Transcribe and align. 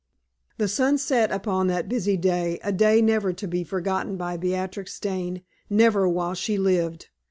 The 0.57 0.67
sun 0.67 0.97
set 0.97 1.29
upon 1.31 1.67
that 1.67 1.87
busy 1.87 2.17
day, 2.17 2.57
a 2.63 2.71
day 2.71 3.03
never 3.03 3.33
to 3.33 3.47
be 3.47 3.63
forgotten 3.63 4.17
by 4.17 4.35
Beatrix 4.35 4.99
Dane, 4.99 5.43
never 5.69 6.09
while 6.09 6.33
she 6.33 6.57
lived. 6.57 7.09